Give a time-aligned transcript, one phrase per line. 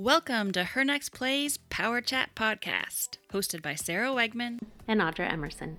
[0.00, 4.58] Welcome to Her Next Plays Power Chat Podcast, hosted by Sarah Wegman
[4.88, 5.76] and Audra Emerson.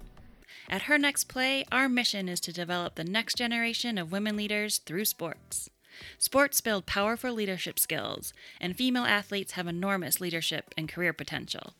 [0.70, 4.78] At Her Next Play, our mission is to develop the next generation of women leaders
[4.78, 5.72] through sports.
[6.20, 11.74] Sports build powerful leadership skills, and female athletes have enormous leadership and career potential.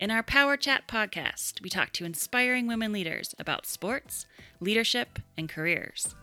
[0.00, 4.24] In our Power Chat podcast, we talk to inspiring women leaders about sports,
[4.60, 6.14] leadership, and careers.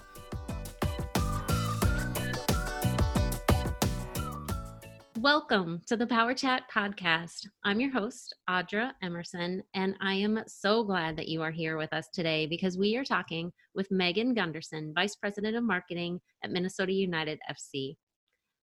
[5.21, 7.45] Welcome to the Power Chat podcast.
[7.65, 11.91] I'm your host, Audra Emerson, and I am so glad that you are here with
[11.91, 16.93] us today because we are talking with Megan Gunderson, Vice President of Marketing at Minnesota
[16.93, 17.97] United FC.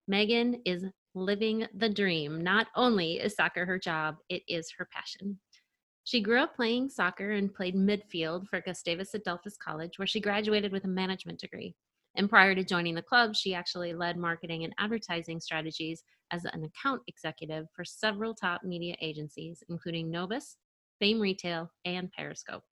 [0.09, 2.43] Megan is living the dream.
[2.43, 5.39] Not only is soccer her job, it is her passion.
[6.05, 10.73] She grew up playing soccer and played midfield for Gustavus Adolphus College, where she graduated
[10.73, 11.75] with a management degree.
[12.17, 16.65] And prior to joining the club, she actually led marketing and advertising strategies as an
[16.65, 20.57] account executive for several top media agencies, including Novus,
[20.99, 22.63] Fame Retail, and Periscope.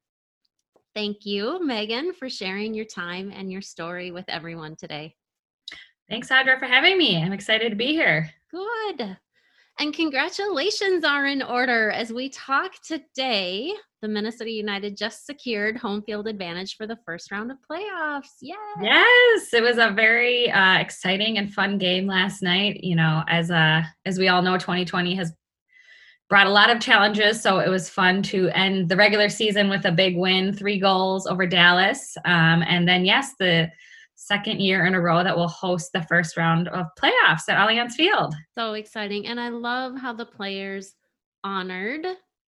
[0.94, 5.14] Thank you, Megan, for sharing your time and your story with everyone today.
[6.08, 7.20] Thanks, Audra, for having me.
[7.20, 8.30] I'm excited to be here.
[8.50, 9.16] Good.
[9.78, 13.72] And congratulations are in order as we talk today.
[14.02, 18.36] The Minnesota United just secured home field advantage for the first round of playoffs.
[18.40, 18.58] Yes.
[18.80, 22.84] Yes, it was a very uh, exciting and fun game last night.
[22.84, 25.32] You know, as uh, as we all know, 2020 has
[26.28, 27.42] brought a lot of challenges.
[27.42, 31.26] So it was fun to end the regular season with a big win, three goals
[31.26, 33.70] over Dallas, um, and then yes, the
[34.24, 37.92] second year in a row that will host the first round of playoffs at Allianz
[37.92, 38.34] Field.
[38.54, 39.26] So exciting.
[39.26, 40.94] And I love how the players
[41.42, 42.06] honored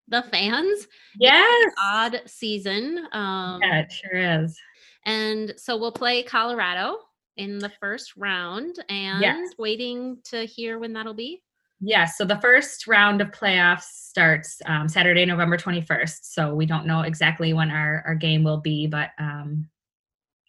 [0.06, 0.86] the fans.
[1.19, 1.72] Yes.
[1.83, 3.08] Odd season.
[3.11, 4.56] Um, yeah, it sure is.
[5.05, 6.98] And so we'll play Colorado
[7.37, 9.50] in the first round and yes.
[9.59, 11.43] waiting to hear when that'll be.
[11.81, 12.16] Yes.
[12.16, 16.19] So the first round of playoffs starts um, Saturday, November 21st.
[16.22, 19.69] So we don't know exactly when our, our game will be, but um,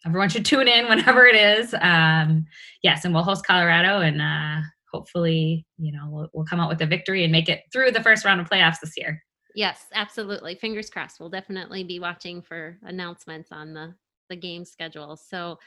[0.06, 1.74] everyone should tune in whenever it is.
[1.80, 2.46] Um,
[2.82, 6.80] yes, and we'll host Colorado, and uh, hopefully, you know, we'll, we'll come out with
[6.80, 9.22] a victory and make it through the first round of playoffs this year.
[9.54, 10.54] Yes, absolutely.
[10.54, 11.18] Fingers crossed.
[11.18, 13.94] We'll definitely be watching for announcements on the
[14.28, 15.16] the game schedule.
[15.16, 15.58] So,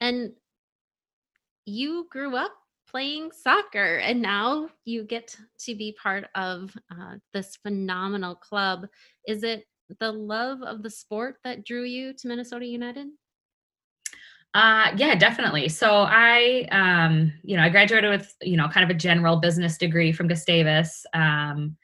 [0.00, 0.32] and
[1.64, 2.52] you grew up
[2.88, 8.86] playing soccer, and now you get to be part of uh, this phenomenal club.
[9.26, 9.64] Is it
[9.98, 13.08] the love of the sport that drew you to Minnesota United?
[14.54, 15.68] Uh, yeah, definitely.
[15.68, 19.78] So I, um, you know, I graduated with, you know, kind of a general business
[19.78, 21.76] degree from Gustavus, um,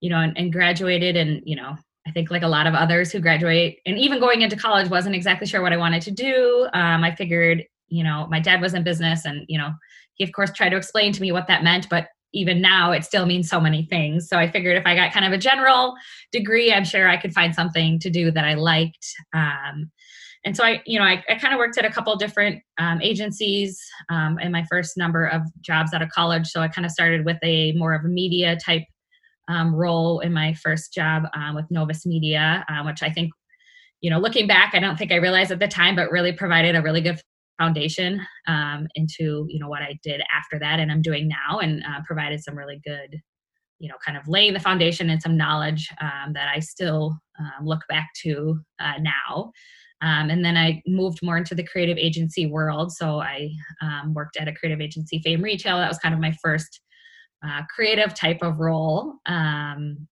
[0.00, 1.76] you know, and, and graduated and, you know,
[2.06, 5.14] I think like a lot of others who graduate and even going into college wasn't
[5.16, 6.68] exactly sure what I wanted to do.
[6.72, 9.72] Um, I figured, you know, my dad was in business and, you know,
[10.14, 13.04] he of course tried to explain to me what that meant, but even now it
[13.04, 14.28] still means so many things.
[14.28, 15.94] So I figured if I got kind of a general
[16.32, 19.06] degree, I'm sure I could find something to do that I liked.
[19.34, 19.90] Um,
[20.46, 23.02] and so I, you know, I, I kind of worked at a couple different um,
[23.02, 26.46] agencies um, in my first number of jobs out of college.
[26.46, 28.84] So I kind of started with a more of a media type
[29.48, 33.32] um, role in my first job um, with Novus Media, uh, which I think,
[34.00, 36.76] you know, looking back, I don't think I realized at the time, but really provided
[36.76, 37.20] a really good
[37.58, 41.82] foundation um, into, you know, what I did after that and I'm doing now and
[41.82, 43.20] uh, provided some really good
[43.78, 47.66] you know kind of laying the foundation and some knowledge um, that i still um,
[47.66, 49.52] look back to uh, now
[50.02, 52.92] um, and then I moved more into the creative agency world.
[52.92, 55.78] So I um, worked at a creative agency, Fame Retail.
[55.78, 56.80] That was kind of my first
[57.46, 59.14] uh, creative type of role.
[59.26, 60.06] Um,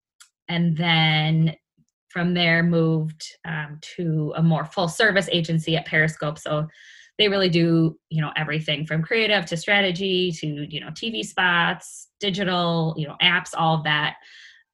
[0.48, 1.54] and then
[2.08, 6.38] from there, moved um, to a more full service agency at Periscope.
[6.38, 6.68] So
[7.18, 12.08] they really do, you know, everything from creative to strategy to, you know, TV spots,
[12.20, 14.16] digital, you know, apps, all of that.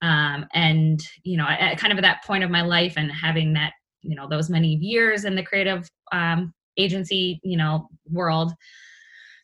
[0.03, 3.55] Um, and, you know, at kind of at that point of my life and having
[3.55, 3.73] that
[4.03, 8.53] you know those many years in the creative um, agency you know world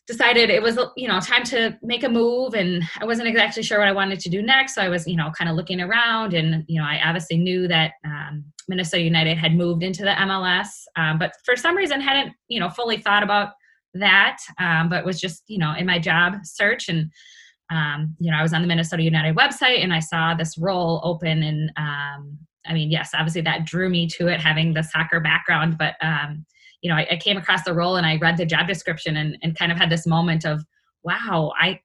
[0.06, 3.78] decided it was you know time to make a move and i wasn't exactly sure
[3.78, 6.32] what i wanted to do next so i was you know kind of looking around
[6.32, 10.68] and you know i obviously knew that um, minnesota united had moved into the mls
[10.96, 13.50] um, but for some reason hadn't you know fully thought about
[13.94, 17.10] that um, but was just you know in my job search and
[17.72, 21.00] um, you know i was on the minnesota united website and i saw this role
[21.02, 25.20] open and um, I mean, yes, obviously that drew me to it, having the soccer
[25.20, 25.78] background.
[25.78, 26.44] But um,
[26.82, 29.36] you know, I, I, came across the role and I read the job description and,
[29.42, 30.64] and kind of had this moment of,
[31.02, 31.80] wow, I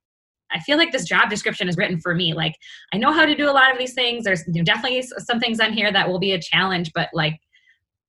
[0.53, 2.33] I feel like this job description is written for me.
[2.33, 2.55] Like
[2.93, 4.25] I know how to do a lot of these things.
[4.25, 7.39] There's you know, definitely some things on here that will be a challenge, but like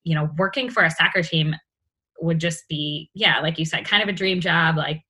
[0.04, 1.54] you know, working for a soccer team
[2.20, 4.76] would just be yeah, like you said, kind of a dream job.
[4.76, 5.02] Like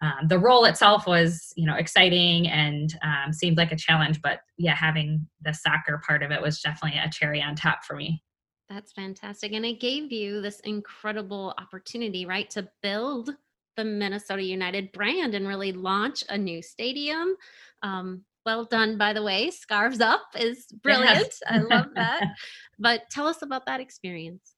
[0.00, 4.40] um, the role itself was you know exciting and um, seemed like a challenge but
[4.56, 8.22] yeah having the soccer part of it was definitely a cherry on top for me.
[8.68, 13.30] That's fantastic and it gave you this incredible opportunity right to build
[13.76, 17.34] the minnesota united brand and really launch a new stadium.
[17.82, 21.42] Um, well done by the way scarves up is brilliant yes.
[21.48, 22.24] i love that.
[22.80, 24.54] But tell us about that experience.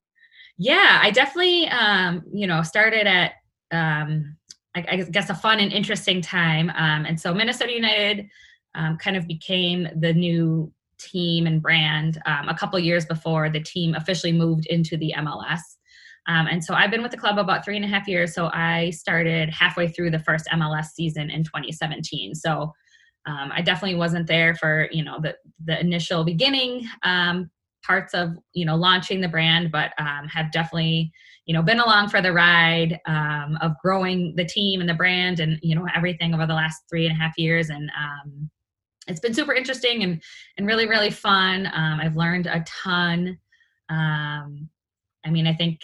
[0.58, 3.32] Yeah i definitely um, you know started at
[3.72, 4.36] um,
[4.74, 6.70] I, guess a fun and interesting time.
[6.70, 8.28] Um, and so Minnesota United
[8.74, 13.60] um, kind of became the new team and brand um, a couple years before the
[13.60, 15.60] team officially moved into the MLS.
[16.28, 18.34] Um, and so I've been with the club about three and a half years.
[18.34, 22.34] So I started halfway through the first MLS season in 2017.
[22.34, 22.72] So
[23.26, 27.50] um, I definitely wasn't there for you know the the initial beginning um,
[27.86, 31.12] parts of you know launching the brand, but have definitely
[31.46, 35.40] you know been along for the ride um, of growing the team and the brand
[35.40, 37.70] and you know everything over the last three and a half years.
[37.70, 38.50] And um,
[39.06, 40.22] it's been super interesting and
[40.56, 41.66] and really really fun.
[41.66, 43.38] Um, i've learned a ton.
[43.88, 44.68] Um,
[45.26, 45.80] i mean i think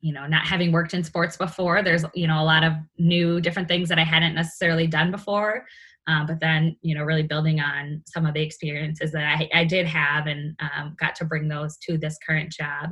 [0.00, 3.40] you know not having worked in sports before there's you know a lot of new
[3.40, 5.64] different things that i hadn't necessarily done before
[6.06, 9.64] um, but then you know really building on some of the experiences that i, I
[9.64, 12.90] did have and um, got to bring those to this current job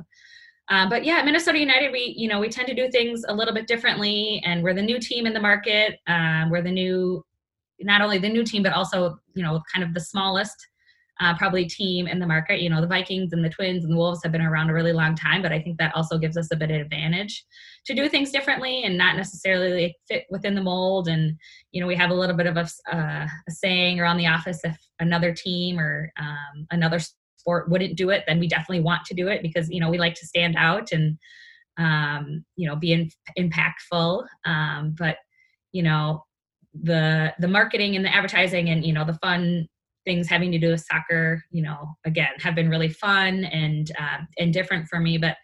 [0.70, 3.54] uh, but yeah, Minnesota United, we you know we tend to do things a little
[3.54, 5.98] bit differently, and we're the new team in the market.
[6.06, 7.24] Um, we're the new,
[7.80, 10.56] not only the new team, but also you know kind of the smallest
[11.20, 12.60] uh, probably team in the market.
[12.60, 14.92] You know the Vikings and the Twins and the Wolves have been around a really
[14.92, 17.44] long time, but I think that also gives us a bit of advantage
[17.86, 21.08] to do things differently and not necessarily fit within the mold.
[21.08, 21.36] And
[21.72, 24.60] you know we have a little bit of a, uh, a saying around the office
[24.64, 26.98] if another team or um, another
[27.36, 29.98] sport wouldn't do it, then we definitely want to do it because you know we
[29.98, 31.18] like to stand out and
[31.78, 34.24] um, you know be in, impactful.
[34.44, 35.16] Um, but
[35.72, 36.24] you know
[36.82, 39.66] the the marketing and the advertising and you know the fun
[40.08, 44.18] things having to do with soccer, you know, again have been really fun and uh,
[44.38, 45.18] and different for me.
[45.18, 45.36] But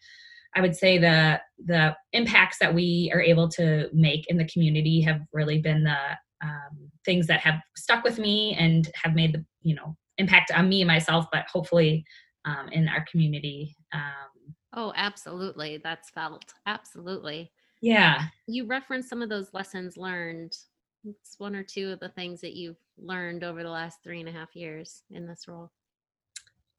[0.56, 5.02] I would say the the impacts that we are able to make in the community
[5.02, 5.98] have really been the
[6.42, 10.68] um, things that have stuck with me and have made the you know impact on
[10.68, 12.04] me myself, but hopefully
[12.46, 13.76] um, in our community.
[13.92, 15.80] Um, oh, absolutely.
[15.82, 16.54] That's felt.
[16.66, 17.50] Absolutely.
[17.82, 18.22] Yeah.
[18.46, 20.52] You referenced some of those lessons learned.
[21.04, 24.28] It's one or two of the things that you've learned over the last three and
[24.28, 25.70] a half years in this role.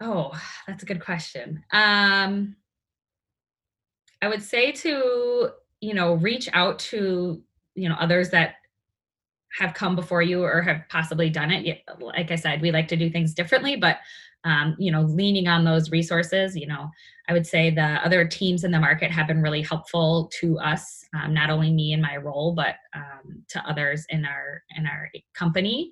[0.01, 0.31] Oh,
[0.67, 1.63] that's a good question.
[1.71, 2.55] Um,
[4.21, 7.41] I would say to, you know, reach out to,
[7.75, 8.55] you know, others that
[9.59, 11.83] have come before you or have possibly done it.
[11.99, 13.99] Like I said, we like to do things differently, but
[14.45, 16.89] um, you know, leaning on those resources, you know,
[17.27, 21.03] I would say the other teams in the market have been really helpful to us,
[21.15, 25.09] um, not only me in my role, but um, to others in our in our
[25.33, 25.91] company.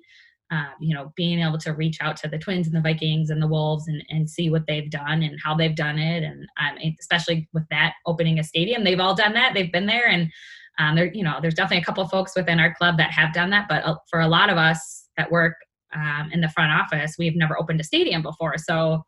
[0.50, 3.42] Um, you know, being able to reach out to the Twins and the Vikings and
[3.42, 6.76] the Wolves and, and see what they've done and how they've done it, and um,
[7.00, 9.52] especially with that opening a stadium, they've all done that.
[9.54, 10.30] They've been there, and
[10.78, 13.32] um, there, you know, there's definitely a couple of folks within our club that have
[13.32, 15.54] done that, but uh, for a lot of us that work
[15.94, 18.58] um, in the front office, we've never opened a stadium before.
[18.58, 19.04] So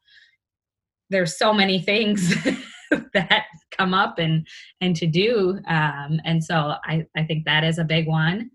[1.10, 2.34] there's so many things
[3.14, 3.44] that
[3.76, 4.46] come up and
[4.80, 8.50] and to do, um, and so I I think that is a big one.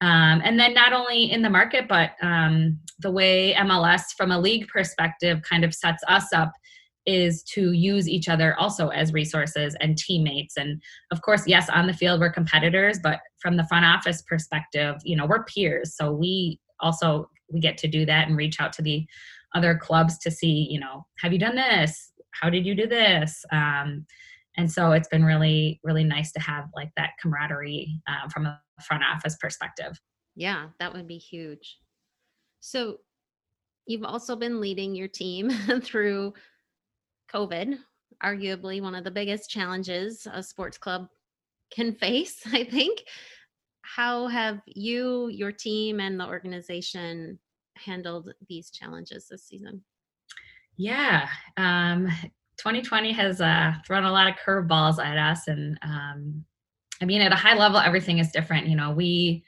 [0.00, 4.38] Um, and then not only in the market, but um, the way MLS from a
[4.38, 6.52] league perspective kind of sets us up
[7.08, 11.86] is to use each other also as resources and teammates and of course yes on
[11.86, 16.12] the field we're competitors but from the front office perspective you know we're peers so
[16.12, 19.06] we also we get to do that and reach out to the
[19.54, 22.12] other clubs to see you know have you done this?
[22.32, 23.44] How did you do this?
[23.52, 24.06] Um,
[24.56, 28.60] and so it's been really really nice to have like that camaraderie uh, from a
[28.86, 29.98] front office perspective.
[30.36, 31.78] Yeah that would be huge.
[32.60, 32.98] So
[33.86, 35.50] you've also been leading your team
[35.82, 36.34] through
[37.32, 37.78] COVID,
[38.22, 41.08] arguably one of the biggest challenges a sports club
[41.70, 43.04] can face, I think.
[43.96, 47.38] How have you, your team, and the organization
[47.76, 49.82] handled these challenges this season?
[50.76, 52.08] Yeah, um,
[52.58, 56.44] 2020 has uh, thrown a lot of curveballs at us, and um,
[57.00, 58.66] I mean, at a high level, everything is different.
[58.66, 59.44] You know, we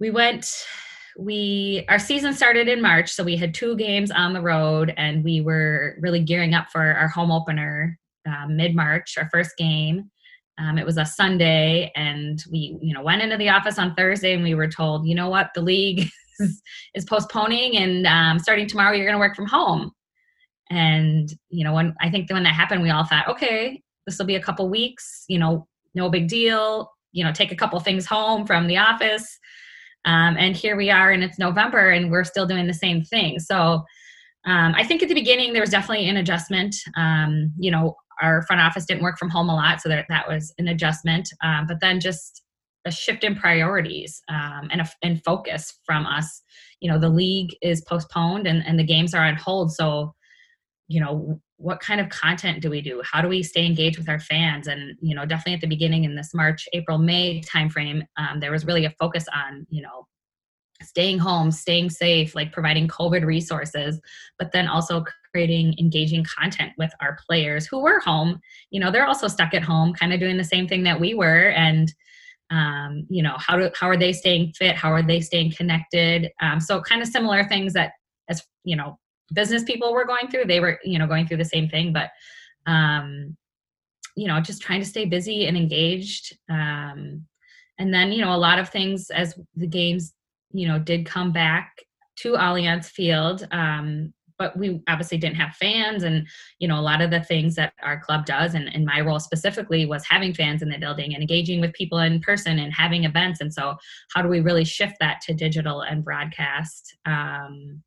[0.00, 0.50] we went
[1.18, 5.24] we our season started in March, so we had two games on the road, and
[5.24, 10.10] we were really gearing up for our home opener uh, mid March, our first game.
[10.58, 14.34] Um, it was a Sunday, and we you know went into the office on Thursday,
[14.34, 16.08] and we were told, you know what, the league
[16.40, 16.62] is,
[16.94, 19.92] is postponing, and um, starting tomorrow, you're going to work from home.
[20.70, 24.26] And you know when I think when that happened, we all thought, okay, this will
[24.26, 28.06] be a couple weeks, you know, no big deal you know take a couple things
[28.06, 29.38] home from the office.
[30.04, 33.38] Um, and here we are and it's november and we're still doing the same thing.
[33.38, 33.84] So
[34.46, 36.76] um, i think at the beginning there was definitely an adjustment.
[36.96, 40.28] Um, you know our front office didn't work from home a lot so that, that
[40.28, 41.28] was an adjustment.
[41.42, 42.42] Um, but then just
[42.86, 46.42] a shift in priorities um, and, a, and focus from us.
[46.80, 50.14] You know the league is postponed and, and the games are on hold so
[50.86, 53.02] you know what kind of content do we do?
[53.04, 54.68] How do we stay engaged with our fans?
[54.68, 58.52] And you know definitely at the beginning in this march april may timeframe um, there
[58.52, 60.06] was really a focus on you know
[60.82, 64.00] staying home staying safe like providing covid resources
[64.38, 68.40] but then also creating engaging content with our players who were home.
[68.70, 71.14] You know they're also stuck at home kind of doing the same thing that we
[71.14, 71.92] were and
[72.50, 74.76] um, you know how do how are they staying fit?
[74.76, 76.30] How are they staying connected?
[76.40, 77.92] Um, so kind of similar things that
[78.28, 78.98] as you know
[79.34, 82.10] business people were going through they were you know going through the same thing but
[82.66, 83.36] um,
[84.16, 87.24] you know just trying to stay busy and engaged um,
[87.78, 90.14] and then you know a lot of things as the games
[90.52, 91.76] you know did come back
[92.16, 96.26] to Allianz Field um, but we obviously didn't have fans and
[96.58, 99.18] you know a lot of the things that our club does and, and my role
[99.18, 103.04] specifically was having fans in the building and engaging with people in person and having
[103.04, 103.40] events.
[103.40, 103.76] And so
[104.14, 106.96] how do we really shift that to digital and broadcast?
[107.04, 107.82] Um,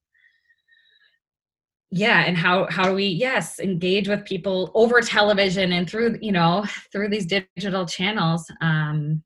[1.93, 6.31] yeah and how how do we yes engage with people over television and through you
[6.31, 8.49] know through these digital channels.
[8.61, 9.23] Um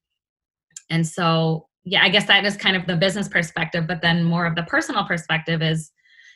[0.89, 4.45] and so yeah i guess that is kind of the business perspective but then more
[4.45, 5.91] of the personal perspective is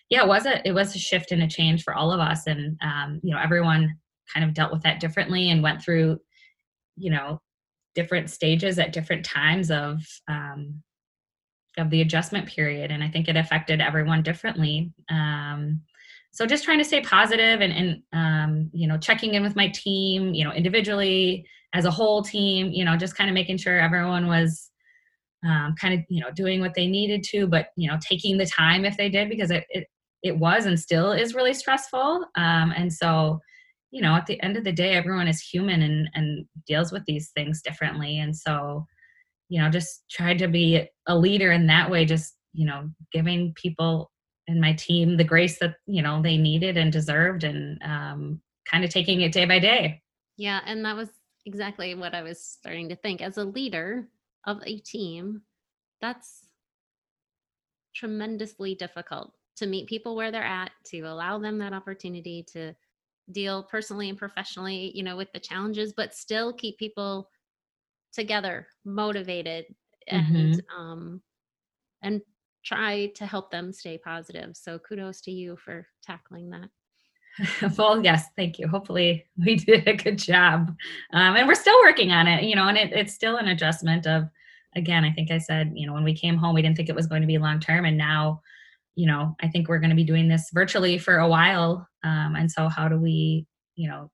[0.09, 2.47] yeah, it was a it was a shift and a change for all of us,
[2.47, 3.95] and um, you know everyone
[4.33, 6.19] kind of dealt with that differently and went through,
[6.97, 7.41] you know,
[7.95, 10.81] different stages at different times of um,
[11.77, 14.91] of the adjustment period, and I think it affected everyone differently.
[15.09, 15.81] Um,
[16.31, 19.67] so just trying to stay positive and, and um, you know checking in with my
[19.67, 23.79] team, you know, individually as a whole team, you know, just kind of making sure
[23.79, 24.71] everyone was
[25.47, 28.45] um, kind of you know doing what they needed to but you know taking the
[28.45, 29.87] time if they did because it, it
[30.23, 32.25] it was and still is really stressful.
[32.35, 33.39] Um, and so,
[33.91, 37.03] you know, at the end of the day, everyone is human and, and deals with
[37.05, 38.19] these things differently.
[38.19, 38.85] And so,
[39.47, 43.53] you know, just tried to be a leader in that way, just, you know, giving
[43.55, 44.11] people
[44.47, 48.83] and my team the grace that, you know, they needed and deserved and um, kind
[48.83, 50.01] of taking it day by day.
[50.37, 50.61] Yeah.
[50.65, 51.09] And that was
[51.45, 53.21] exactly what I was starting to think.
[53.21, 54.07] As a leader
[54.45, 55.41] of a team,
[56.01, 56.47] that's
[57.93, 62.73] tremendously difficult to meet people where they're at, to allow them that opportunity to
[63.31, 67.29] deal personally and professionally, you know, with the challenges, but still keep people
[68.13, 69.65] together, motivated,
[70.07, 70.81] and mm-hmm.
[70.81, 71.21] um,
[72.01, 72.21] and
[72.63, 74.55] try to help them stay positive.
[74.55, 76.69] So kudos to you for tackling that.
[77.77, 78.67] well, yes, thank you.
[78.67, 80.75] Hopefully, we did a good job,
[81.13, 82.43] um, and we're still working on it.
[82.43, 84.29] You know, and it, it's still an adjustment of.
[84.75, 86.95] Again, I think I said, you know, when we came home, we didn't think it
[86.95, 88.41] was going to be long term, and now
[88.99, 91.87] you know, I think we're going to be doing this virtually for a while.
[92.03, 94.11] Um, and so, how do we, you know,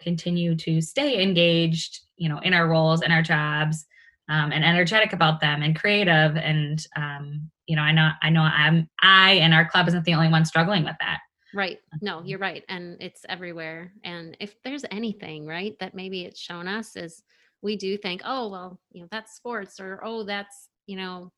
[0.00, 3.84] continue to stay engaged, you know, in our roles and our jobs,
[4.30, 8.40] um, and energetic about them, and creative, and um, you know, I know, I know,
[8.40, 11.18] I'm, I and our club isn't the only one struggling with that.
[11.54, 11.78] Right.
[12.02, 13.92] No, you're right, and it's everywhere.
[14.04, 17.22] And if there's anything, right, that maybe it's shown us is
[17.62, 21.32] we do think, oh, well, you know, that's sports, or oh, that's you know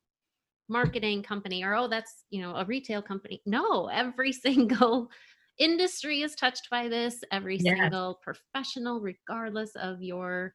[0.69, 5.09] marketing company or oh that's you know a retail company no every single
[5.57, 7.77] industry is touched by this every yes.
[7.77, 10.53] single professional regardless of your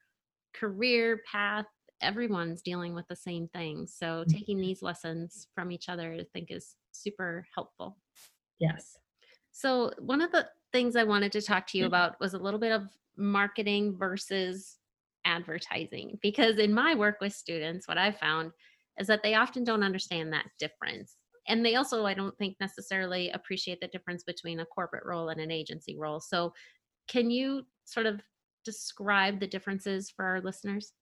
[0.53, 1.65] career path
[2.01, 4.31] everyone's dealing with the same thing so mm-hmm.
[4.31, 7.97] taking these lessons from each other i think is super helpful
[8.59, 8.97] yes
[9.57, 11.87] so one of the things i wanted to talk to you mm.
[11.87, 12.83] about was a little bit of
[13.17, 14.77] marketing versus
[15.25, 18.51] advertising because in my work with students what i found
[18.99, 21.17] is that they often don't understand that difference.
[21.47, 25.39] And they also, I don't think, necessarily appreciate the difference between a corporate role and
[25.39, 26.19] an agency role.
[26.19, 26.53] So,
[27.07, 28.19] can you sort of
[28.63, 30.93] describe the differences for our listeners?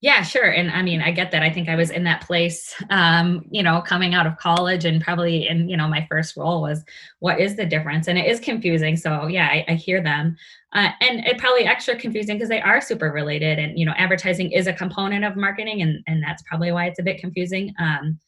[0.00, 0.50] Yeah, sure.
[0.50, 1.44] And I mean, I get that.
[1.44, 5.00] I think I was in that place, um, you know, coming out of college and
[5.00, 6.84] probably in, you know, my first role was
[7.20, 8.08] what is the difference?
[8.08, 8.96] And it is confusing.
[8.96, 10.36] So, yeah, I, I hear them.
[10.72, 13.60] Uh, and it probably extra confusing because they are super related.
[13.60, 16.98] And, you know, advertising is a component of marketing, and, and that's probably why it's
[16.98, 17.72] a bit confusing.
[17.78, 18.18] Um,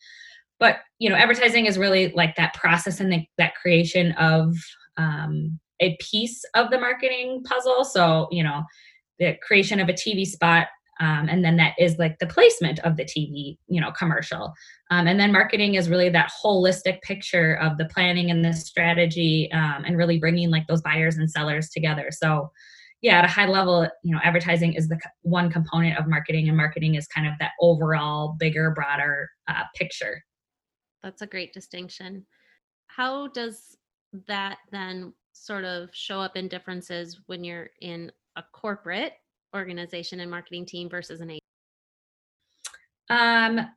[0.61, 4.55] but, you know, advertising is really like that process and the, that creation of
[4.97, 7.85] um, a piece of the marketing puzzle.
[7.85, 8.63] So, you know,
[9.19, 10.69] the creation of a TV spot
[11.01, 14.53] um, and then that is like the placement of the tv you know commercial
[14.91, 19.51] um, and then marketing is really that holistic picture of the planning and the strategy
[19.53, 22.51] um, and really bringing like those buyers and sellers together so
[23.05, 26.57] yeah, at a high level, you know, advertising is the one component of marketing, and
[26.57, 30.25] marketing is kind of that overall, bigger, broader uh, picture.
[31.03, 32.25] That's a great distinction.
[32.87, 33.77] How does
[34.27, 39.13] that then sort of show up in differences when you're in a corporate
[39.55, 41.41] organization and marketing team versus an agency?
[43.11, 43.69] Um,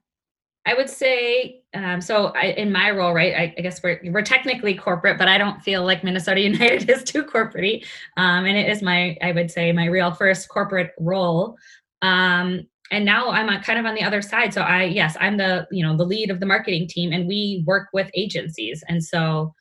[0.65, 2.27] I would say um, so.
[2.27, 3.33] I, in my role, right?
[3.33, 7.03] I, I, guess we're we're technically corporate, but I don't feel like Minnesota United is
[7.03, 7.85] too corporate.
[8.17, 11.55] Um, and it is my, I would say, my real first corporate role.
[12.01, 14.53] Um, and now I'm a, kind of on the other side.
[14.53, 17.63] So I, yes, I'm the you know the lead of the marketing team, and we
[17.65, 18.83] work with agencies.
[18.89, 19.53] And so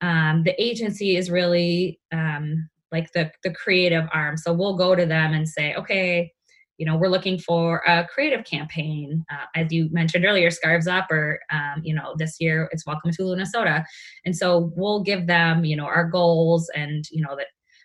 [0.00, 4.36] um, the agency is really um, like the the creative arm.
[4.36, 6.30] So we'll go to them and say, okay
[6.78, 11.10] you know we're looking for a creative campaign uh, as you mentioned earlier scarves up
[11.10, 13.84] or um, you know this year it's welcome to minnesota
[14.24, 17.44] and so we'll give them you know our goals and you know the,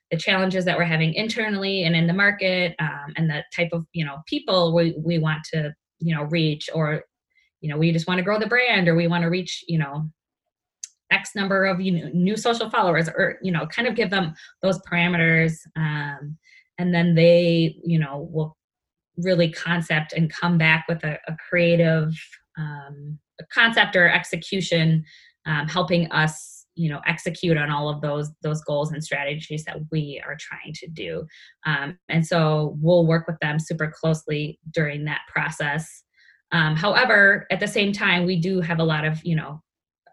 [0.10, 3.86] the challenges that we're having internally and in the market um, and the type of
[3.94, 7.04] you know people we, we want to you know reach or
[7.62, 9.78] you know we just want to grow the brand or we want to reach you
[9.78, 10.10] know
[11.12, 14.34] x number of you know, new social followers or you know kind of give them
[14.62, 16.38] those parameters um,
[16.78, 18.58] and then they you know will
[19.18, 22.14] really concept and come back with a, a creative
[22.58, 25.04] um, a concept or execution
[25.46, 29.78] um, helping us you know execute on all of those those goals and strategies that
[29.92, 31.26] we are trying to do.
[31.66, 36.04] Um, and so we'll work with them super closely during that process.
[36.52, 39.62] Um, however at the same time we do have a lot of you know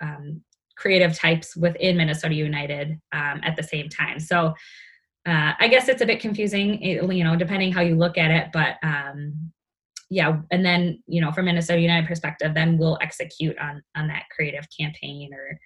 [0.00, 0.42] um,
[0.76, 4.54] creative types within minnesota united um, at the same time so
[5.26, 8.48] uh, I guess it's a bit confusing, you know, depending how you look at it.
[8.52, 9.52] But um,
[10.10, 14.24] yeah, and then you know, from Minnesota United perspective, then we'll execute on on that
[14.34, 15.58] creative campaign or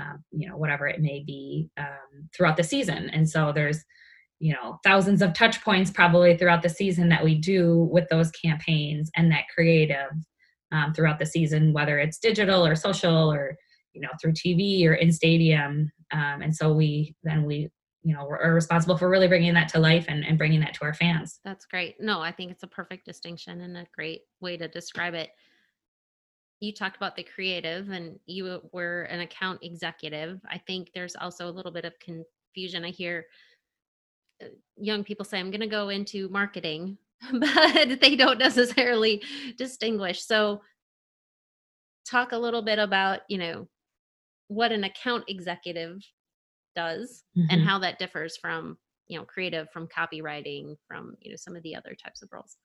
[0.00, 3.10] um, you know whatever it may be um, throughout the season.
[3.10, 3.82] And so there's
[4.38, 8.30] you know thousands of touch points probably throughout the season that we do with those
[8.30, 10.12] campaigns and that creative
[10.70, 13.56] um, throughout the season, whether it's digital or social or
[13.92, 15.90] you know through TV or in stadium.
[16.12, 17.68] Um, and so we then we
[18.02, 20.84] you know are responsible for really bringing that to life and, and bringing that to
[20.84, 21.40] our fans.
[21.44, 22.00] That's great.
[22.00, 25.30] No i think it's a perfect distinction and a great way to describe it.
[26.60, 30.40] You talked about the creative and you were an account executive.
[30.48, 32.84] I think there's also a little bit of confusion.
[32.84, 33.26] I hear
[34.42, 36.96] uh, young people say i'm going to go into marketing
[37.32, 39.22] but they don't necessarily
[39.56, 40.24] distinguish.
[40.24, 40.62] So
[42.06, 43.68] talk a little bit about you know
[44.50, 46.02] what an account executive
[46.74, 47.46] does mm-hmm.
[47.50, 51.62] and how that differs from you know creative from copywriting from you know some of
[51.62, 52.56] the other types of roles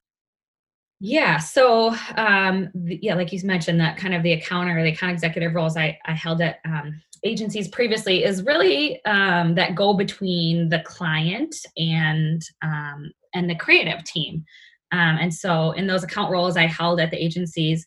[1.00, 4.90] yeah so um the, yeah like you mentioned that kind of the account or the
[4.90, 9.94] account executive roles i i held at um, agencies previously is really um, that go
[9.94, 14.44] between the client and um, and the creative team
[14.92, 17.86] um, and so in those account roles i held at the agencies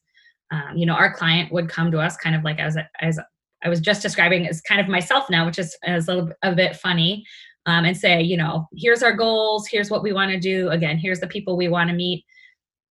[0.52, 3.18] um, you know our client would come to us kind of like as a, as
[3.62, 6.54] I was just describing as kind of myself now, which is, is a little a
[6.54, 7.24] bit funny,
[7.66, 10.68] um, and say, you know, here's our goals, here's what we want to do.
[10.70, 12.24] Again, here's the people we want to meet.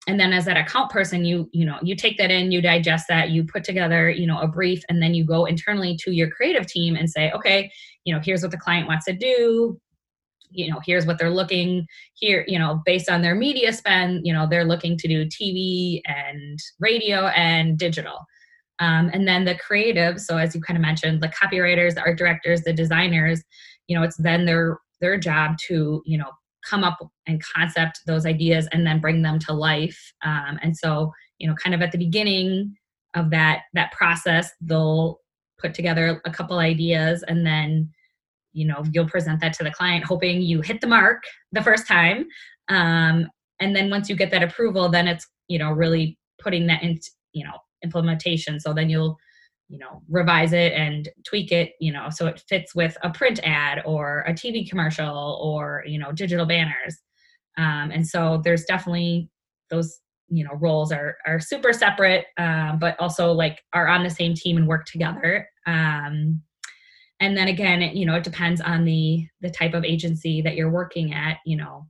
[0.08, 3.08] And then as that account person, you you know you take that in, you digest
[3.10, 6.30] that, you put together you know a brief, and then you go internally to your
[6.30, 7.70] creative team and say, okay,
[8.06, 9.80] you know, here's what the client wants to do.
[10.50, 12.46] You know, here's what they're looking here.
[12.48, 16.58] You know, based on their media spend, you know, they're looking to do TV and
[16.80, 18.26] radio and digital
[18.80, 22.18] um, and then the creative, so as you kind of mentioned, the copywriters, the art
[22.18, 23.44] directors, the designers,
[23.88, 26.32] you know, it's then their their job to, you know,
[26.68, 30.14] come up and concept those ideas and then bring them to life.
[30.24, 32.76] Um, and so, you know, kind of at the beginning
[33.16, 35.20] of that that process, they'll
[35.60, 37.90] put together a couple ideas and then
[38.54, 41.88] you know you'll present that to the client hoping you hit the mark the first
[41.88, 42.28] time
[42.70, 43.28] um,
[43.60, 47.10] and then once you get that approval then it's you know really putting that into
[47.34, 48.60] you know implementation.
[48.60, 49.18] So then you'll
[49.70, 53.38] you know revise it and tweak it you know so it fits with a print
[53.44, 56.98] ad or a tv commercial or you know digital banners.
[57.58, 59.30] Um, and so there's definitely
[59.70, 64.10] those you know roles are are super separate um, but also like are on the
[64.10, 65.48] same team and work together.
[65.66, 66.42] Um,
[67.20, 70.56] and then again it, you know it depends on the the type of agency that
[70.56, 71.88] you're working at you know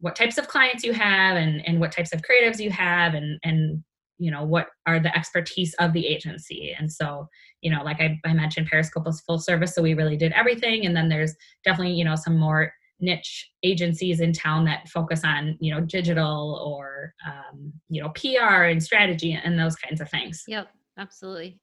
[0.00, 3.38] what types of clients you have and and what types of creatives you have and
[3.44, 3.82] and
[4.22, 6.74] you know what are the expertise of the agency.
[6.78, 7.28] And so
[7.60, 10.86] you know like i, I mentioned periscope was full service so we really did everything.
[10.86, 15.56] And then there's definitely you know some more niche agencies in town that focus on
[15.60, 20.44] you know digital or um, you know pr and strategy and those kinds of things.
[20.46, 21.58] Yep absolutely.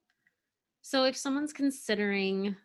[0.82, 2.56] So if someone's considering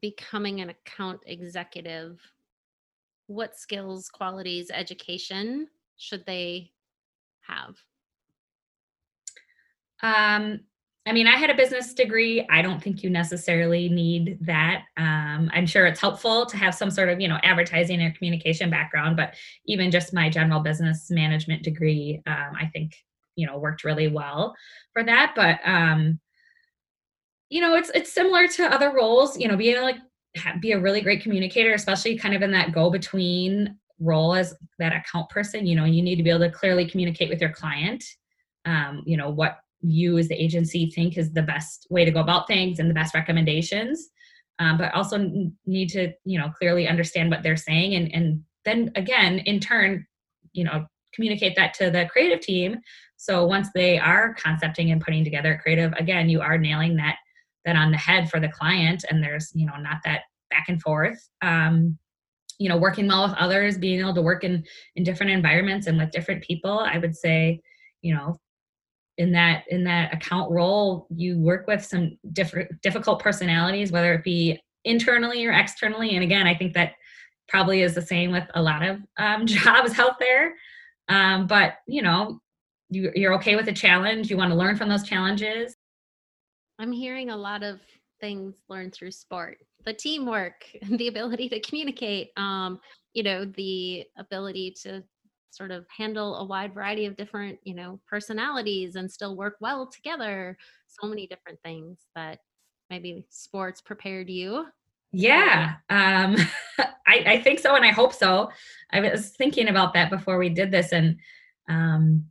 [0.00, 2.20] becoming an account executive
[3.26, 6.72] what skills, qualities, education should they
[7.42, 7.76] have?
[10.02, 10.60] Um,
[11.04, 12.46] I mean, I had a business degree.
[12.48, 14.84] I don't think you necessarily need that.
[14.96, 18.70] Um, I'm sure it's helpful to have some sort of, you know, advertising or communication
[18.70, 19.34] background, but
[19.66, 22.94] even just my general business management degree, um, I think,
[23.34, 24.54] you know, worked really well
[24.92, 25.32] for that.
[25.34, 26.20] But, um,
[27.50, 29.36] you know, it's it's similar to other roles.
[29.38, 29.98] You know, being like
[30.60, 34.92] be a really great communicator, especially kind of in that go between role as that
[34.92, 35.66] account person.
[35.66, 38.04] You know, you need to be able to clearly communicate with your client.
[38.64, 42.20] Um, you know what you as the agency think is the best way to go
[42.20, 44.10] about things and the best recommendations
[44.58, 45.18] um, but also
[45.66, 50.06] need to you know clearly understand what they're saying and and then again in turn
[50.52, 52.78] you know communicate that to the creative team.
[53.16, 57.16] So once they are concepting and putting together creative again you are nailing that
[57.64, 60.82] that on the head for the client and there's you know not that back and
[60.82, 61.98] forth um,
[62.58, 64.64] you know working well with others being able to work in
[64.96, 67.60] in different environments and with different people i would say
[68.02, 68.36] you know
[69.18, 74.24] in that in that account role you work with some different difficult personalities whether it
[74.24, 76.14] be internally or externally.
[76.14, 76.94] And again i think that
[77.52, 80.54] probably is the same with a lot of um, jobs out there.
[81.08, 82.40] Um, but you know
[82.90, 84.30] you, you're okay with a challenge.
[84.30, 85.76] You want to learn from those challenges.
[86.78, 87.80] I'm hearing a lot of
[88.20, 89.58] things learned through sport.
[89.84, 92.80] The teamwork the ability to communicate um,
[93.14, 95.02] you know the ability to
[95.52, 99.86] sort of handle a wide variety of different you know personalities and still work well
[99.86, 102.38] together so many different things that
[102.90, 104.66] maybe sports prepared you.
[105.12, 106.36] Yeah um
[107.06, 108.50] I, I think so and i hope so.
[108.92, 111.18] I was thinking about that before we did this and
[111.68, 112.26] um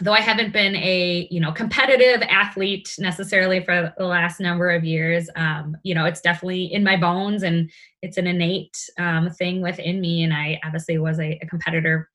[0.00, 4.84] though i haven't been a you know competitive athlete necessarily for the last number of
[4.84, 7.70] years um you know it's definitely in my bones and
[8.02, 12.08] it's an innate um, thing within me and i obviously was a, a competitor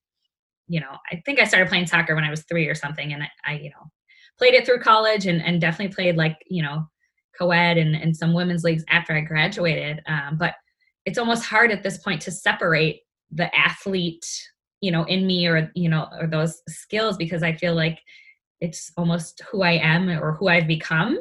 [0.73, 3.21] you know, I think I started playing soccer when I was three or something, and
[3.21, 3.91] I, I you know,
[4.39, 6.87] played it through college and, and definitely played like you know,
[7.37, 10.01] co-ed and, and some women's leagues after I graduated.
[10.07, 10.55] Um, but
[11.05, 14.25] it's almost hard at this point to separate the athlete,
[14.81, 17.99] you know, in me or you know, or those skills because I feel like
[18.59, 21.19] it's almost who I am or who I've become.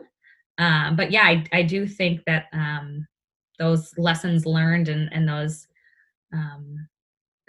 [0.57, 3.07] Um, but yeah, I, I do think that um,
[3.59, 5.67] those lessons learned and, and those
[6.33, 6.89] um,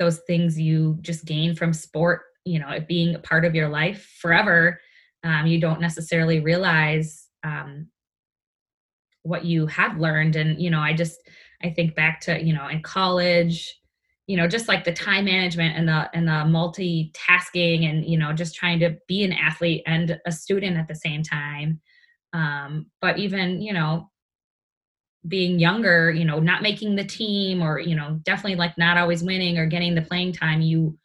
[0.03, 3.69] those things you just gain from sport you know it being a part of your
[3.69, 4.79] life forever
[5.23, 7.87] um, you don't necessarily realize um,
[9.23, 10.35] what you have learned.
[10.35, 11.17] And you know i just
[11.63, 13.73] i think back to you know in college
[14.27, 18.33] you know just like the time management and the and the multitasking and you know
[18.33, 21.79] just trying to be an athlete and a student at the same time.
[22.33, 24.09] Um, but even you know
[25.27, 29.23] being younger, you know, not making the team or, you know, definitely like not always
[29.23, 30.97] winning or getting the playing time you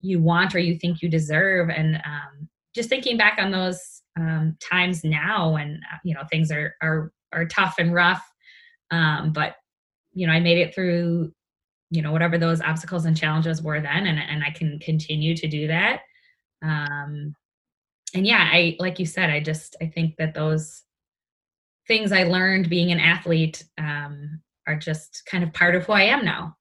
[0.00, 1.68] you want or you think you deserve.
[1.68, 6.50] And um, just thinking back on those um, times now and uh, you know things
[6.50, 8.22] are are are tough and rough.
[8.90, 9.56] Um, but
[10.12, 11.32] you know, I made it through,
[11.90, 15.46] you know, whatever those obstacles and challenges were then and, and I can continue to
[15.46, 16.00] do that.
[16.62, 17.34] Um
[18.14, 20.82] and yeah, I like you said, I just I think that those
[21.90, 26.02] things I learned being an athlete um, are just kind of part of who I
[26.02, 26.56] am now.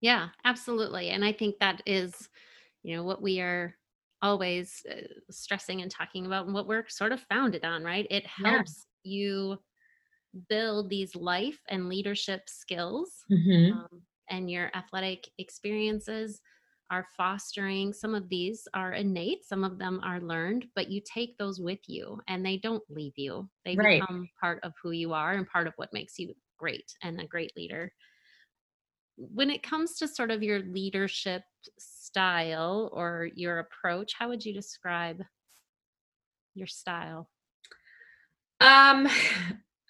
[0.00, 1.08] Yeah, absolutely.
[1.08, 2.28] And I think that is,
[2.84, 3.74] you know, what we are
[4.22, 5.00] always uh,
[5.32, 8.06] stressing and talking about and what we're sort of founded on, right?
[8.08, 9.10] It helps yeah.
[9.10, 9.58] you
[10.48, 13.78] build these life and leadership skills mm-hmm.
[13.78, 16.40] um, and your athletic experiences
[16.90, 21.36] are fostering some of these are innate some of them are learned but you take
[21.36, 24.00] those with you and they don't leave you they right.
[24.00, 27.26] become part of who you are and part of what makes you great and a
[27.26, 27.92] great leader
[29.16, 31.42] when it comes to sort of your leadership
[31.78, 35.22] style or your approach how would you describe
[36.54, 37.28] your style
[38.60, 39.08] um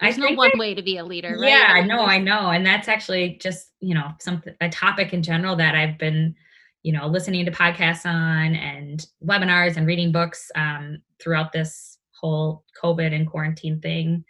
[0.01, 1.51] there's I no one way to be a leader, right?
[1.51, 2.51] Yeah, I know, I know.
[2.51, 6.37] And that's actually just, you know, something a topic in general that I've been
[6.83, 12.65] you know, listening to podcasts on and webinars and reading books um, throughout this whole
[12.83, 14.25] COVID and quarantine thing.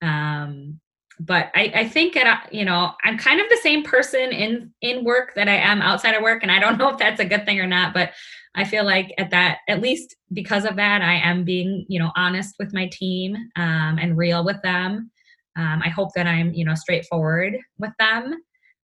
[0.00, 0.80] Um,
[1.20, 5.04] but I, I think at you know I'm kind of the same person in in
[5.04, 7.44] work that I am outside of work, and I don't know if that's a good
[7.44, 7.94] thing or not.
[7.94, 8.12] But
[8.54, 12.10] I feel like at that, at least because of that, I am being you know
[12.16, 15.10] honest with my team um, and real with them.
[15.56, 18.34] Um, I hope that I'm you know straightforward with them.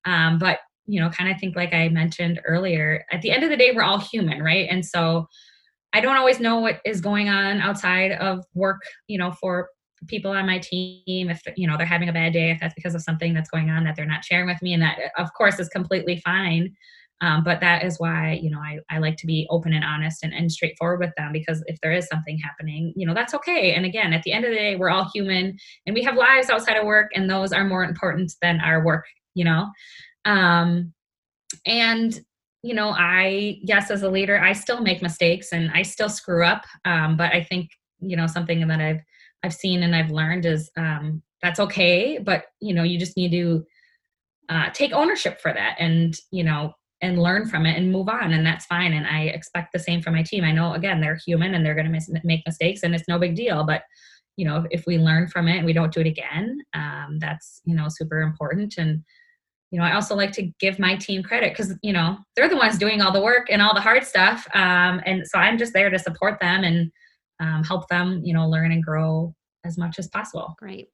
[0.05, 3.51] Um, but you know, kind of think like I mentioned earlier, at the end of
[3.51, 4.67] the day, we're all human, right?
[4.71, 5.29] And so
[5.93, 9.69] I don't always know what is going on outside of work, you know, for
[10.07, 12.95] people on my team if you know they're having a bad day if that's because
[12.95, 15.59] of something that's going on that they're not sharing with me and that of course
[15.59, 16.73] is completely fine
[17.21, 20.23] Um, but that is why, you know, I, I like to be open and honest
[20.23, 23.75] and, and straightforward with them because if there is something happening, you know, that's okay.
[23.75, 26.49] And again, at the end of the day, we're all human and we have lives
[26.49, 29.67] outside of work and those are more important than our work, you know?
[30.25, 30.93] Um,
[31.67, 32.21] and
[32.63, 36.45] you know, I, yes, as a leader, I still make mistakes and I still screw
[36.45, 36.65] up.
[36.85, 39.01] Um, but I think, you know, something that I've,
[39.45, 42.19] I've seen and I've learned is um, that's okay.
[42.19, 43.65] But, you know, you just need to
[44.49, 48.33] uh, take ownership for that and, you know, and learn from it and move on.
[48.33, 48.93] And that's fine.
[48.93, 50.43] And I expect the same from my team.
[50.43, 53.21] I know, again, they're human and they're going to mis- make mistakes and it's no
[53.21, 53.63] big deal.
[53.63, 53.83] But,
[54.37, 57.61] you know, if we learn from it and we don't do it again, um, that's,
[57.65, 58.75] you know, super important.
[58.79, 59.05] And,
[59.71, 62.57] you know, I also like to give my team credit because, you know, they're the
[62.57, 64.47] ones doing all the work and all the hard stuff.
[64.55, 66.91] Um, and so I'm just there to support them and
[67.41, 70.55] um, help them, you know, learn and grow as much as possible.
[70.59, 70.89] Great.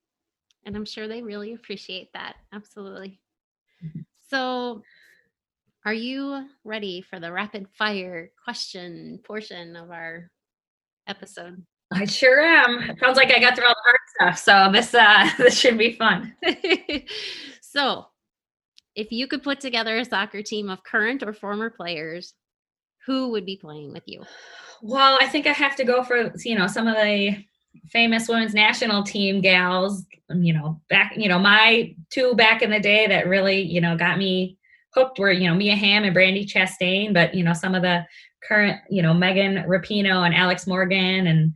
[0.67, 2.35] And I'm sure they really appreciate that.
[2.53, 3.21] Absolutely.
[3.85, 4.01] Mm-hmm.
[4.29, 4.83] So,
[5.87, 10.31] are you ready for the rapid fire question portion of our
[11.07, 11.63] episode?
[11.93, 12.91] I sure am.
[12.91, 15.77] It sounds like I got through all the hard stuff, so this uh this should
[15.77, 16.35] be fun.
[17.61, 18.07] so,
[18.95, 22.35] if you could put together a soccer team of current or former players,
[23.07, 24.23] who would be playing with you?
[24.83, 27.37] Well, I think I have to go for you know some of the
[27.89, 30.05] famous women's national team gals.
[30.31, 33.97] You know, back you know my two back in the day that really you know
[33.97, 34.59] got me
[34.91, 38.05] hooked were you know Mia Hamm and Brandi Chastain, but you know some of the
[38.47, 41.55] current you know Megan Rapinoe and Alex Morgan and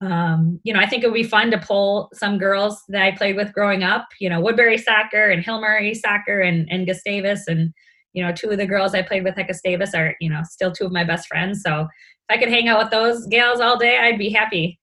[0.00, 3.16] um, you know, I think it would be fun to pull some girls that I
[3.16, 7.46] played with growing up, you know, Woodbury soccer and Hill Murray soccer and, and Gustavus.
[7.46, 7.72] And,
[8.14, 10.72] you know, two of the girls I played with at Gustavus are, you know, still
[10.72, 11.62] two of my best friends.
[11.62, 11.88] So if
[12.30, 14.80] I could hang out with those gals all day, I'd be happy.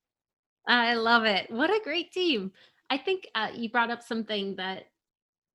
[0.68, 1.50] I love it.
[1.50, 2.52] What a great team.
[2.90, 4.84] I think uh, you brought up something that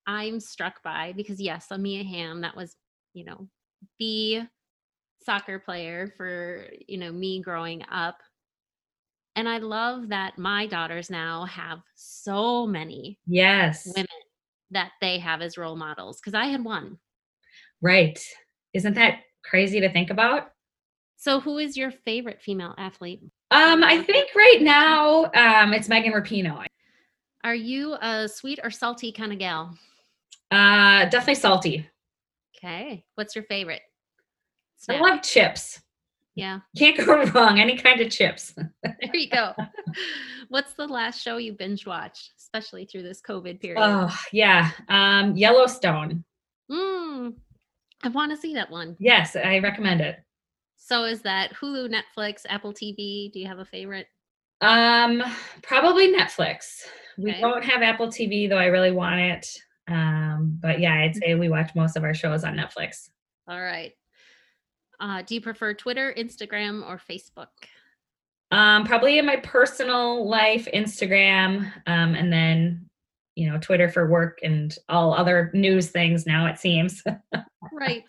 [0.06, 2.74] I'm struck by because, yes, Mia Hamm, that was,
[3.14, 3.48] you know,
[4.00, 4.48] the
[5.24, 8.16] soccer player for, you know, me growing up
[9.36, 14.06] and I love that my daughters now have so many yes women
[14.70, 16.98] that they have as role models because I had one.
[17.80, 18.18] Right.
[18.72, 20.52] Isn't that crazy to think about?
[21.16, 23.20] So who is your favorite female athlete?
[23.50, 26.66] Um, I think right now um it's Megan Rapinoe.
[27.44, 29.76] Are you a sweet or salty kind of gal?
[30.50, 31.88] Uh definitely salty.
[32.56, 33.04] Okay.
[33.14, 33.82] What's your favorite?
[34.78, 34.98] Snack?
[34.98, 35.80] I love chips.
[36.34, 36.60] Yeah.
[36.76, 37.60] Can't go wrong.
[37.60, 38.54] Any kind of chips.
[38.82, 39.52] there you go.
[40.48, 43.80] What's the last show you binge watched, especially through this COVID period?
[43.82, 44.70] Oh, yeah.
[44.88, 46.24] Um, Yellowstone.
[46.70, 47.34] Mm,
[48.02, 48.96] I want to see that one.
[48.98, 50.16] Yes, I recommend it.
[50.76, 53.30] So is that Hulu, Netflix, Apple TV?
[53.32, 54.06] Do you have a favorite?
[54.60, 55.22] Um,
[55.62, 56.82] probably Netflix.
[57.18, 57.34] Okay.
[57.34, 58.58] We don't have Apple TV though.
[58.58, 59.48] I really want it.
[59.88, 63.10] Um, but yeah, I'd say we watch most of our shows on Netflix.
[63.48, 63.92] All right.
[65.02, 67.48] Uh, do you prefer Twitter, Instagram, or Facebook?
[68.52, 72.88] Um, probably in my personal life, Instagram, um, and then
[73.34, 76.24] you know Twitter for work and all other news things.
[76.24, 77.02] Now it seems.
[77.72, 78.04] right.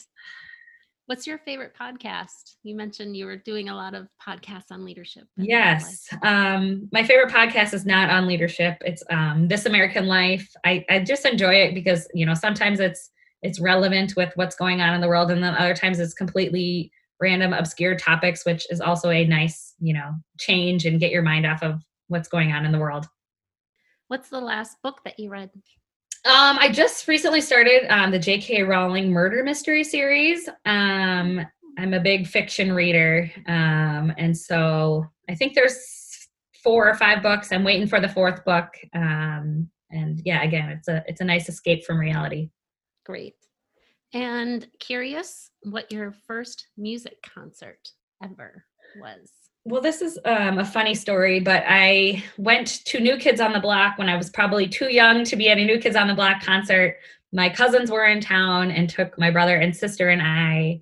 [1.07, 2.55] What's your favorite podcast?
[2.61, 5.23] You mentioned you were doing a lot of podcasts on leadership.
[5.35, 6.07] Yes.
[6.21, 8.77] Um, my favorite podcast is not on leadership.
[8.85, 10.49] It's um, This American Life.
[10.63, 13.11] I, I just enjoy it because, you know, sometimes it's
[13.43, 16.91] it's relevant with what's going on in the world and then other times it's completely
[17.21, 21.45] random obscure topics which is also a nice you know change and get your mind
[21.45, 23.05] off of what's going on in the world
[24.07, 25.49] what's the last book that you read
[26.25, 28.63] um, I just recently started um, the J.K.
[28.63, 30.47] Rowling murder mystery series.
[30.65, 31.45] Um,
[31.77, 35.75] I'm a big fiction reader, um, and so I think there's
[36.63, 37.51] four or five books.
[37.51, 41.49] I'm waiting for the fourth book, um, and yeah, again, it's a it's a nice
[41.49, 42.51] escape from reality.
[43.05, 43.35] Great.
[44.13, 47.89] And curious what your first music concert
[48.23, 48.65] ever
[48.99, 49.29] was.
[49.65, 53.59] Well, this is um, a funny story, but I went to New Kids on the
[53.59, 56.13] Block when I was probably too young to be at a New Kids on the
[56.13, 56.97] Block concert.
[57.31, 60.81] My cousins were in town and took my brother and sister and I.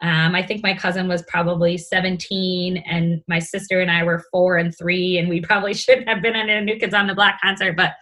[0.00, 4.56] Um, I think my cousin was probably 17, and my sister and I were four
[4.56, 7.34] and three, and we probably shouldn't have been at a New Kids on the Block
[7.42, 7.94] concert, but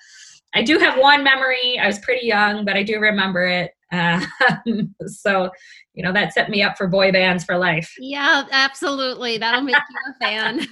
[0.55, 1.79] I do have one memory.
[1.79, 3.73] I was pretty young, but I do remember it.
[3.93, 4.25] Uh,
[5.07, 5.51] so,
[5.95, 7.93] you know, that set me up for boy bands for life.
[7.99, 9.39] Yeah, absolutely.
[9.39, 10.67] That'll make you a fan.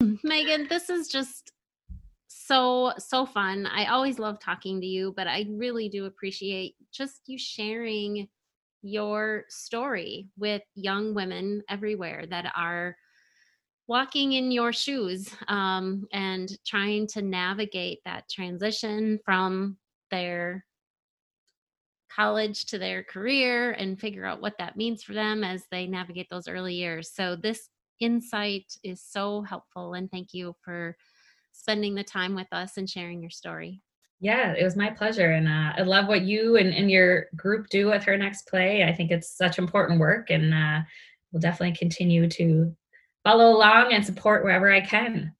[0.24, 1.52] Megan, this is just
[2.28, 3.66] so so fun.
[3.66, 8.28] I always love talking to you, but I really do appreciate just you sharing
[8.82, 12.96] your story with young women everywhere that are
[13.88, 19.76] walking in your shoes um, and trying to navigate that transition from
[20.10, 20.64] their
[22.14, 26.28] college to their career and figure out what that means for them as they navigate
[26.30, 27.12] those early years.
[27.12, 27.68] So, this
[28.00, 29.94] insight is so helpful.
[29.94, 30.96] And thank you for
[31.52, 33.82] spending the time with us and sharing your story.
[34.20, 35.32] Yeah, it was my pleasure.
[35.32, 38.84] And uh, I love what you and, and your group do with her next play.
[38.84, 40.80] I think it's such important work, and uh,
[41.32, 42.74] we'll definitely continue to
[43.26, 45.34] follow along and support wherever I can.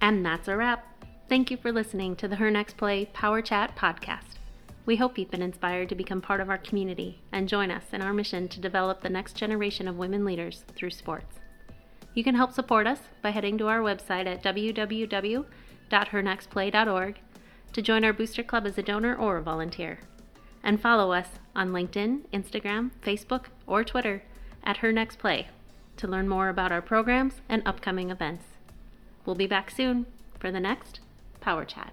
[0.00, 1.04] And that's a wrap.
[1.28, 4.38] Thank you for listening to the Her Next Play Power Chat podcast.
[4.86, 8.00] We hope you've been inspired to become part of our community and join us in
[8.00, 11.36] our mission to develop the next generation of women leaders through sports.
[12.14, 17.18] You can help support us by heading to our website at www.hernextplay.org
[17.74, 20.00] to join our booster club as a donor or a volunteer.
[20.62, 24.22] And follow us on LinkedIn, Instagram, Facebook, or Twitter
[24.64, 25.48] at Her Next Play
[26.00, 28.44] to learn more about our programs and upcoming events.
[29.26, 30.06] We'll be back soon
[30.38, 31.00] for the next
[31.40, 31.92] Power Chat.